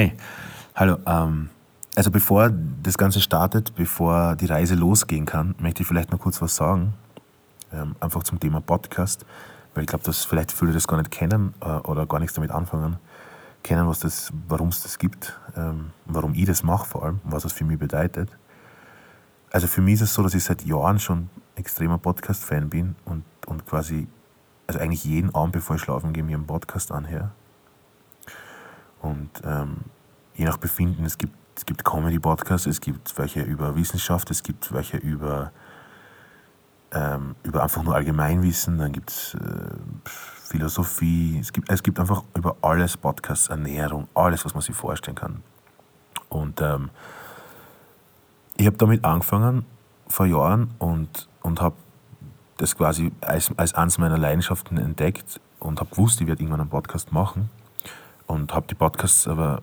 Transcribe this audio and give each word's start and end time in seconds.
Hey, 0.00 0.14
hallo. 0.74 0.96
Ähm, 1.04 1.50
also 1.94 2.10
bevor 2.10 2.50
das 2.82 2.96
Ganze 2.96 3.20
startet, 3.20 3.74
bevor 3.74 4.34
die 4.34 4.46
Reise 4.46 4.74
losgehen 4.74 5.26
kann, 5.26 5.54
möchte 5.58 5.82
ich 5.82 5.86
vielleicht 5.86 6.10
noch 6.10 6.18
kurz 6.18 6.40
was 6.40 6.56
sagen. 6.56 6.94
Ähm, 7.70 7.94
einfach 8.00 8.22
zum 8.22 8.40
Thema 8.40 8.62
Podcast, 8.62 9.26
weil 9.74 9.82
ich 9.84 9.88
glaube, 9.88 10.02
dass 10.04 10.24
vielleicht 10.24 10.52
viele 10.52 10.72
das 10.72 10.88
gar 10.88 10.96
nicht 10.96 11.10
kennen 11.10 11.52
äh, 11.60 11.66
oder 11.66 12.06
gar 12.06 12.18
nichts 12.18 12.34
damit 12.34 12.50
anfangen, 12.50 12.96
kennen, 13.62 13.86
was 13.88 14.00
das, 14.00 14.32
warum 14.48 14.68
es 14.68 14.82
das 14.82 14.98
gibt, 14.98 15.38
ähm, 15.54 15.90
warum 16.06 16.32
ich 16.32 16.46
das 16.46 16.62
mache 16.62 16.88
vor 16.88 17.04
allem, 17.04 17.20
was 17.24 17.42
das 17.42 17.52
für 17.52 17.66
mich 17.66 17.78
bedeutet. 17.78 18.30
Also 19.50 19.66
für 19.66 19.82
mich 19.82 19.96
ist 19.96 20.00
es 20.00 20.14
so, 20.14 20.22
dass 20.22 20.32
ich 20.32 20.44
seit 20.44 20.64
Jahren 20.64 20.98
schon 20.98 21.28
extremer 21.56 21.98
Podcast-Fan 21.98 22.70
bin 22.70 22.96
und, 23.04 23.22
und 23.44 23.66
quasi, 23.66 24.08
also 24.66 24.80
eigentlich 24.80 25.04
jeden 25.04 25.34
Abend, 25.34 25.52
bevor 25.52 25.76
ich 25.76 25.82
schlafen 25.82 26.14
gehe, 26.14 26.22
mir 26.22 26.38
einen 26.38 26.46
Podcast 26.46 26.90
anhöre. 26.90 27.32
Und 29.00 29.30
ähm, 29.44 29.78
je 30.34 30.44
nach 30.44 30.58
Befinden, 30.58 31.04
es 31.04 31.18
gibt, 31.18 31.34
es 31.56 31.66
gibt 31.66 31.84
Comedy-Podcasts, 31.84 32.66
es 32.66 32.80
gibt 32.80 33.16
welche 33.18 33.42
über 33.42 33.74
Wissenschaft, 33.76 34.30
es 34.30 34.42
gibt 34.42 34.72
welche 34.72 34.98
über, 34.98 35.52
ähm, 36.92 37.34
über 37.42 37.62
einfach 37.62 37.82
nur 37.82 37.94
Allgemeinwissen, 37.94 38.78
dann 38.78 38.92
gibt 38.92 39.10
es 39.10 39.34
äh, 39.34 39.38
Philosophie, 40.04 41.38
es 41.40 41.52
gibt, 41.52 41.70
es 41.70 41.82
gibt 41.82 41.98
einfach 41.98 42.24
über 42.34 42.56
alles 42.62 42.96
Podcasts, 42.96 43.48
Ernährung, 43.48 44.08
alles, 44.14 44.44
was 44.44 44.54
man 44.54 44.62
sich 44.62 44.76
vorstellen 44.76 45.16
kann. 45.16 45.42
Und 46.28 46.60
ähm, 46.60 46.90
ich 48.56 48.66
habe 48.66 48.76
damit 48.76 49.04
angefangen 49.04 49.64
vor 50.08 50.26
Jahren 50.26 50.74
und, 50.78 51.28
und 51.42 51.60
habe 51.60 51.76
das 52.58 52.76
quasi 52.76 53.12
als, 53.22 53.50
als 53.56 53.74
eines 53.74 53.96
meiner 53.96 54.18
Leidenschaften 54.18 54.76
entdeckt 54.76 55.40
und 55.60 55.80
habe 55.80 55.90
gewusst, 55.90 56.20
ich 56.20 56.26
werde 56.26 56.42
irgendwann 56.42 56.60
einen 56.60 56.70
Podcast 56.70 57.12
machen 57.12 57.48
und 58.30 58.54
habe 58.54 58.66
die 58.68 58.74
Podcasts 58.74 59.26
aber 59.26 59.62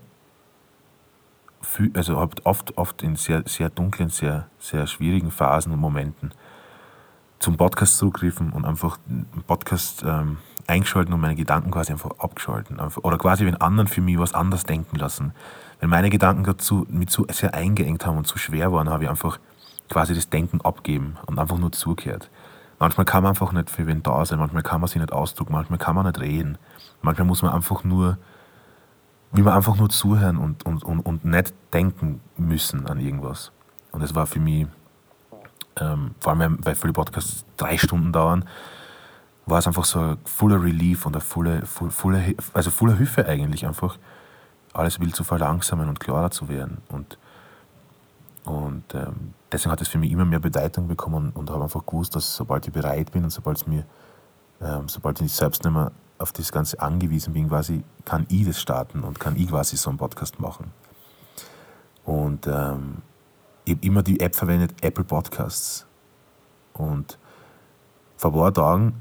viel, 1.61 1.91
also 1.95 2.17
habe 2.19 2.35
oft, 2.43 2.77
oft 2.77 3.01
in 3.01 3.15
sehr, 3.15 3.43
sehr 3.45 3.69
dunklen, 3.69 4.09
sehr, 4.09 4.47
sehr 4.59 4.87
schwierigen 4.87 5.31
Phasen 5.31 5.71
und 5.71 5.79
Momenten 5.79 6.31
zum 7.39 7.55
Podcast 7.55 7.97
zugegriffen 7.97 8.51
und 8.51 8.65
einfach 8.65 8.97
einen 9.07 9.43
Podcast 9.45 10.03
ähm, 10.05 10.37
eingeschalten 10.65 11.13
und 11.13 11.21
meine 11.21 11.35
Gedanken 11.35 11.71
quasi 11.71 11.91
einfach 11.91 12.11
abgeschalten. 12.19 12.79
Oder 12.79 13.17
quasi 13.17 13.45
wenn 13.45 13.55
anderen 13.55 13.87
für 13.87 14.01
mich 14.01 14.17
was 14.17 14.33
anders 14.33 14.63
denken 14.63 14.97
lassen. 14.97 15.33
Wenn 15.79 15.89
meine 15.89 16.09
Gedanken 16.09 16.43
dazu 16.43 16.85
mit 16.89 17.09
zu 17.09 17.25
sehr 17.29 17.53
eingeengt 17.53 18.05
haben 18.05 18.17
und 18.17 18.27
zu 18.27 18.37
schwer 18.37 18.71
waren, 18.71 18.89
habe 18.89 19.03
ich 19.03 19.09
einfach 19.09 19.39
quasi 19.87 20.15
das 20.15 20.29
Denken 20.29 20.61
abgeben 20.61 21.17
und 21.27 21.39
einfach 21.39 21.57
nur 21.57 21.71
zugehört. 21.71 22.29
Manchmal 22.79 23.05
kann 23.05 23.23
man 23.23 23.31
einfach 23.31 23.53
nicht 23.53 23.69
für 23.69 23.87
wen 23.87 24.03
da 24.03 24.25
sein, 24.25 24.39
manchmal 24.39 24.63
kann 24.63 24.81
man 24.81 24.87
sich 24.87 24.99
nicht 24.99 25.13
ausdrücken, 25.13 25.53
manchmal 25.53 25.79
kann 25.79 25.95
man 25.95 26.05
nicht 26.05 26.19
reden. 26.19 26.57
Manchmal 27.01 27.27
muss 27.27 27.41
man 27.41 27.53
einfach 27.53 27.83
nur 27.83 28.17
wie 29.31 29.43
wir 29.43 29.53
einfach 29.53 29.77
nur 29.77 29.89
zuhören 29.89 30.37
und, 30.37 30.65
und, 30.65 30.83
und, 30.83 30.99
und 31.01 31.25
nicht 31.25 31.53
denken 31.73 32.21
müssen 32.37 32.87
an 32.87 32.99
irgendwas. 32.99 33.51
Und 33.91 34.01
das 34.01 34.15
war 34.15 34.25
für 34.27 34.39
mich, 34.39 34.67
ähm, 35.79 36.11
vor 36.19 36.33
allem 36.33 36.59
weil 36.63 36.75
viele 36.75 36.93
Podcasts 36.93 37.45
drei 37.57 37.77
Stunden 37.77 38.11
dauern, 38.11 38.45
war 39.45 39.59
es 39.59 39.67
einfach 39.67 39.85
so 39.85 39.99
ein 39.99 40.17
voller 40.25 40.61
Relief 40.61 41.05
und 41.05 41.15
eine 41.15 41.21
volle, 41.21 41.65
volle, 41.65 42.35
also 42.53 42.69
voller 42.69 42.95
Hilfe 42.95 43.25
eigentlich 43.27 43.65
einfach, 43.65 43.97
alles 44.73 44.99
will 44.99 45.13
zu 45.13 45.23
verlangsamen 45.23 45.87
und 45.89 45.99
klarer 45.99 46.31
zu 46.31 46.49
werden. 46.49 46.79
Und, 46.89 47.17
und 48.43 48.83
ähm, 48.93 49.33
deswegen 49.51 49.71
hat 49.71 49.81
es 49.81 49.87
für 49.87 49.97
mich 49.97 50.11
immer 50.11 50.25
mehr 50.25 50.39
Bedeutung 50.39 50.87
bekommen 50.87 51.31
und 51.33 51.49
habe 51.49 51.63
einfach 51.63 51.85
gewusst, 51.85 52.15
dass 52.15 52.35
sobald 52.35 52.67
ich 52.67 52.73
bereit 52.73 53.11
bin 53.11 53.23
und 53.23 53.29
sobald 53.29 53.57
es 53.57 53.67
mir, 53.67 53.85
ähm, 54.61 54.87
sobald 54.87 55.21
ich 55.21 55.33
selbst 55.33 55.63
nicht 55.63 55.73
mehr 55.73 55.91
auf 56.17 56.33
das 56.33 56.51
Ganze 56.51 56.79
angewiesen 56.79 57.33
bin, 57.33 57.49
quasi 57.49 57.83
kann 58.05 58.25
ich 58.29 58.45
das 58.45 58.59
starten 58.59 59.03
und 59.03 59.19
kann 59.19 59.35
ich 59.35 59.47
quasi 59.47 59.77
so 59.77 59.89
einen 59.89 59.99
Podcast 59.99 60.39
machen. 60.39 60.71
Und 62.03 62.47
ähm, 62.47 63.01
ich 63.65 63.75
habe 63.75 63.85
immer 63.85 64.01
die 64.01 64.19
App 64.19 64.35
verwendet, 64.35 64.73
Apple 64.81 65.03
Podcasts. 65.03 65.85
Und 66.73 67.19
vor 68.15 68.31
ein 68.31 68.37
paar 68.39 68.53
Tagen 68.53 68.93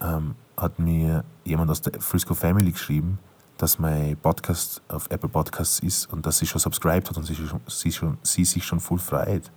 ähm, 0.00 0.34
hat 0.56 0.78
mir 0.78 1.24
jemand 1.44 1.70
aus 1.70 1.80
der 1.80 2.00
Frisco 2.00 2.34
Family 2.34 2.72
geschrieben, 2.72 3.18
dass 3.56 3.78
mein 3.78 4.16
Podcast 4.16 4.82
auf 4.88 5.10
Apple 5.10 5.28
Podcasts 5.28 5.80
ist 5.80 6.12
und 6.12 6.24
dass 6.24 6.38
sie 6.38 6.46
schon 6.46 6.60
subscribed 6.60 7.08
hat 7.08 7.16
und 7.16 7.24
sie, 7.24 7.34
schon, 7.34 7.60
sie, 7.66 7.92
schon, 7.92 8.18
sie 8.22 8.44
sich 8.44 8.64
schon 8.64 8.80
voll 8.80 8.98
freut. 8.98 9.50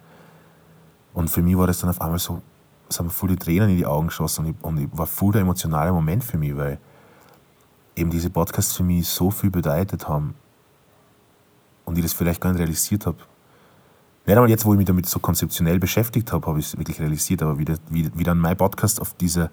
Und 1.13 1.29
für 1.29 1.41
mich 1.41 1.57
war 1.57 1.67
das 1.67 1.79
dann 1.79 1.89
auf 1.89 2.01
einmal 2.01 2.19
so, 2.19 2.41
es 2.93 2.99
haben 2.99 3.09
voll 3.09 3.29
die 3.29 3.35
Tränen 3.35 3.69
in 3.69 3.77
die 3.77 3.85
Augen 3.85 4.07
geschossen 4.07 4.45
und 4.45 4.51
ich, 4.51 4.63
und 4.63 4.77
ich 4.79 4.87
war 4.91 5.07
voll 5.07 5.33
der 5.33 5.41
emotionale 5.41 5.91
Moment 5.91 6.23
für 6.23 6.37
mich, 6.37 6.55
weil 6.55 6.79
eben 7.95 8.09
diese 8.09 8.29
Podcasts 8.29 8.75
für 8.75 8.83
mich 8.83 9.07
so 9.07 9.31
viel 9.31 9.49
bedeutet 9.49 10.07
haben 10.07 10.35
und 11.85 11.97
ich 11.97 12.03
das 12.03 12.13
vielleicht 12.13 12.41
gar 12.41 12.51
nicht 12.51 12.59
realisiert 12.59 13.05
habe. 13.05 13.17
Nicht 14.25 14.35
einmal 14.35 14.49
jetzt, 14.49 14.65
wo 14.65 14.73
ich 14.73 14.77
mich 14.77 14.87
damit 14.87 15.05
so 15.05 15.19
konzeptionell 15.19 15.79
beschäftigt 15.79 16.31
habe, 16.31 16.47
habe 16.47 16.59
ich 16.59 16.67
es 16.67 16.77
wirklich 16.77 16.99
realisiert, 16.99 17.43
aber 17.43 17.57
wie, 17.57 17.65
das, 17.65 17.79
wie, 17.89 18.09
wie 18.15 18.23
dann 18.23 18.39
mein 18.39 18.55
Podcast 18.55 19.01
auf 19.01 19.13
dieser 19.15 19.49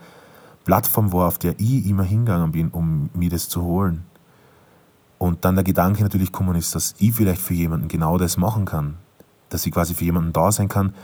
Plattform 0.64 1.12
war, 1.12 1.26
auf 1.26 1.38
der 1.38 1.58
ich 1.58 1.86
immer 1.86 2.04
hingegangen 2.04 2.52
bin, 2.52 2.68
um 2.68 3.10
mir 3.14 3.30
das 3.30 3.48
zu 3.48 3.62
holen. 3.62 4.04
Und 5.18 5.44
dann 5.44 5.54
der 5.54 5.64
Gedanke 5.64 6.02
natürlich 6.02 6.30
gekommen 6.32 6.56
ist, 6.56 6.74
dass 6.74 6.94
ich 6.98 7.12
vielleicht 7.12 7.42
für 7.42 7.54
jemanden 7.54 7.88
genau 7.88 8.16
das 8.16 8.36
machen 8.36 8.64
kann. 8.64 8.96
Dass 9.48 9.66
ich 9.66 9.72
quasi 9.72 9.94
für 9.94 10.04
jemanden 10.04 10.32
da 10.32 10.52
sein 10.52 10.68
kann. 10.68 10.94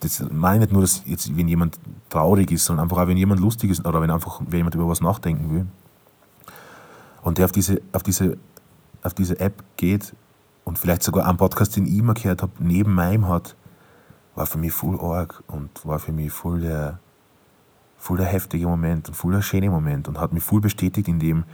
Das 0.00 0.22
meine 0.30 0.56
ich 0.56 0.60
nicht 0.60 0.72
nur, 0.72 0.82
dass 0.82 1.02
jetzt, 1.06 1.36
wenn 1.36 1.48
jemand 1.48 1.78
traurig 2.08 2.50
ist, 2.50 2.64
sondern 2.64 2.84
einfach 2.84 2.98
auch, 2.98 3.06
wenn 3.06 3.16
jemand 3.16 3.40
lustig 3.40 3.70
ist 3.70 3.84
oder 3.86 4.00
wenn 4.00 4.10
einfach 4.10 4.40
wenn 4.46 4.58
jemand 4.58 4.74
über 4.74 4.88
was 4.88 5.00
nachdenken 5.00 5.50
will 5.54 5.66
und 7.22 7.38
der 7.38 7.44
auf 7.44 7.52
diese, 7.52 7.80
auf 7.92 8.02
diese, 8.02 8.38
auf 9.02 9.14
diese 9.14 9.38
App 9.40 9.62
geht 9.76 10.14
und 10.64 10.78
vielleicht 10.78 11.02
sogar 11.02 11.26
einen 11.26 11.36
Podcast, 11.36 11.76
den 11.76 11.86
ich 11.86 11.96
immer 11.96 12.14
gehört 12.14 12.42
habe, 12.42 12.52
neben 12.58 12.94
meinem 12.94 13.28
hat, 13.28 13.54
war 14.34 14.46
für 14.46 14.58
mich 14.58 14.72
voll 14.72 14.98
arg 15.00 15.42
und 15.46 15.70
war 15.84 15.98
für 15.98 16.12
mich 16.12 16.32
voll 16.32 16.60
der, 16.60 17.00
voll 17.96 18.18
der 18.18 18.26
heftige 18.26 18.66
Moment 18.66 19.08
und 19.08 19.14
voll 19.14 19.32
der 19.32 19.42
schöne 19.42 19.70
Moment 19.70 20.08
und 20.08 20.18
hat 20.18 20.32
mich 20.32 20.42
voll 20.42 20.60
bestätigt 20.60 21.08
in 21.08 21.18
dem, 21.18 21.44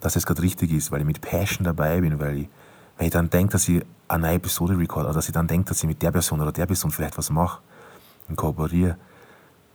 dass 0.00 0.16
es 0.16 0.26
gerade 0.26 0.42
richtig 0.42 0.72
ist, 0.72 0.90
weil 0.90 1.00
ich 1.00 1.06
mit 1.06 1.20
Passion 1.20 1.64
dabei 1.64 2.00
bin, 2.00 2.18
weil 2.18 2.38
ich, 2.38 2.48
wenn 2.96 3.06
ich 3.06 3.12
dann 3.12 3.28
denke, 3.30 3.52
dass 3.52 3.68
ich 3.68 3.84
eine 4.08 4.22
neue 4.22 4.36
Episode 4.36 4.78
record 4.78 5.04
oder 5.04 5.14
dass 5.14 5.28
ich 5.28 5.32
dann 5.32 5.46
denke, 5.46 5.68
dass 5.68 5.82
ich 5.82 5.86
mit 5.86 6.00
der 6.02 6.10
Person 6.10 6.40
oder 6.40 6.52
der 6.52 6.66
Person 6.66 6.90
vielleicht 6.90 7.18
was 7.18 7.30
mache 7.30 7.60
und 8.30 8.36
kooperiere, 8.36 8.96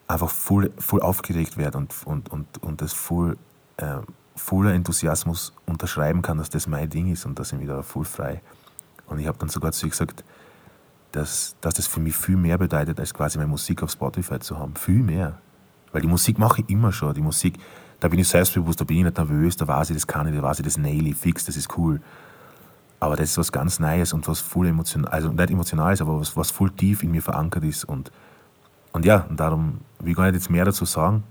einfach 0.08 0.30
voll, 0.30 0.72
voll 0.78 1.02
aufgeregt 1.02 1.58
werde 1.58 1.78
und, 1.78 1.94
und, 2.06 2.32
und, 2.32 2.64
und 2.64 2.82
das 2.82 2.94
voll 2.94 3.38
äh, 3.78 3.98
voller 4.36 4.74
Enthusiasmus 4.74 5.54
unterschreiben 5.66 6.22
kann, 6.22 6.38
dass 6.38 6.50
das 6.50 6.68
mein 6.68 6.90
Ding 6.90 7.12
ist 7.12 7.26
und 7.26 7.40
dass 7.40 7.54
ich 7.54 7.60
wieder 7.60 7.84
voll 7.84 8.06
frei. 8.06 8.42
Und 9.08 9.20
ich 9.20 9.28
habe 9.28 9.38
dann 9.38 9.50
sogar 9.50 9.72
zu 9.72 9.86
ihr 9.86 9.92
gesagt, 9.92 10.24
dass, 11.12 11.56
dass 11.62 11.76
das 11.76 11.88
für 11.88 12.00
mich 12.00 12.16
viel 12.16 12.36
mehr 12.36 12.58
bedeutet, 12.58 13.00
als 13.00 13.14
quasi 13.14 13.38
meine 13.38 13.50
Musik 13.50 13.82
auf 13.82 13.92
Spotify 13.92 14.40
zu 14.40 14.58
haben. 14.60 14.76
Viel 14.76 15.02
mehr. 15.02 15.40
Weil 15.94 16.02
die 16.02 16.08
Musik 16.08 16.38
mache 16.38 16.62
ich 16.62 16.70
immer 16.70 16.92
schon. 16.92 17.14
Die 17.14 17.22
Musik, 17.22 17.58
da 18.02 18.10
bin 18.10 18.20
ich 18.20 18.28
selbstbewusst, 18.28 18.82
da 18.82 18.84
bin 18.84 18.98
ich 18.98 19.04
nicht 19.06 19.18
nervös, 19.18 19.56
da 19.56 19.68
weiß 19.68 19.92
ich, 19.92 19.96
das 19.96 20.06
kann 20.06 20.28
ich, 20.28 20.36
da 20.36 20.44
weiß 20.44 20.60
ich, 20.60 20.66
das 20.66 20.78
nail 20.78 21.14
fix, 21.16 21.46
das 21.46 21.56
ist 21.56 21.78
cool. 21.78 22.02
Aber 23.00 23.16
das 23.16 23.30
ist 23.30 23.38
was 23.38 23.52
ganz 23.52 23.80
Neues 23.80 24.12
und 24.12 24.28
was 24.28 24.42
voll 24.42 24.68
emotional, 24.68 25.10
also 25.12 25.30
nicht 25.30 25.50
emotional 25.50 25.94
ist, 25.94 26.02
aber 26.02 26.20
was, 26.20 26.36
was 26.36 26.52
voll 26.52 26.72
tief 26.72 27.04
in 27.04 27.12
mir 27.12 27.22
verankert 27.22 27.64
ist. 27.64 27.86
Und, 27.86 28.12
und 28.96 29.06
ja, 29.06 29.26
und 29.30 29.40
darum 29.40 29.82
will 30.00 30.12
ich 30.12 30.18
gar 30.18 30.26
nicht 30.26 30.36
jetzt 30.36 30.50
mehr 30.50 30.66
dazu 30.66 30.86
sagen 30.86 31.24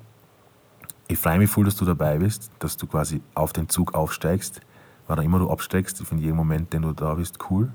ich 1.09 1.19
freue 1.19 1.39
mich 1.39 1.51
voll, 1.51 1.65
dass 1.65 1.77
du 1.77 1.85
dabei 1.85 2.19
bist, 2.19 2.51
dass 2.59 2.77
du 2.77 2.87
quasi 2.87 3.21
auf 3.35 3.53
den 3.53 3.69
Zug 3.69 3.95
aufsteigst, 3.95 4.61
wann 5.07 5.19
auch 5.19 5.23
immer 5.23 5.39
du 5.39 5.51
absteigst. 5.51 6.01
Ich 6.01 6.09
finde 6.09 6.25
jeden 6.25 6.37
Moment, 6.37 6.73
den 6.73 6.83
du 6.83 6.93
da 6.93 7.15
bist, 7.15 7.39
cool. 7.51 7.73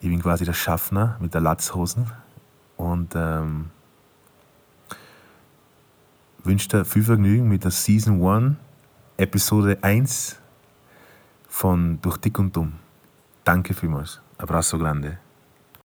Ich 0.00 0.08
bin 0.08 0.22
quasi 0.22 0.44
der 0.44 0.52
Schaffner 0.52 1.16
mit 1.20 1.34
der 1.34 1.40
Latzhosen 1.40 2.06
und 2.76 3.14
ähm, 3.14 3.70
wünsche 6.42 6.68
dir 6.68 6.84
viel 6.84 7.02
Vergnügen 7.02 7.48
mit 7.48 7.64
der 7.64 7.70
Season 7.70 8.24
1, 8.24 8.56
Episode 9.16 9.78
1 9.82 10.38
von 11.48 12.00
Durch 12.00 12.16
Dick 12.18 12.38
und 12.38 12.56
Dumm. 12.56 12.74
Danke 13.44 13.74
vielmals. 13.74 14.20
Abrazo 14.38 14.78
grande. 14.78 15.18